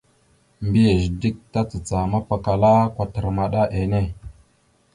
[0.65, 4.01] Mbiyez dik tacacah mapakala kwatar maɗa enne.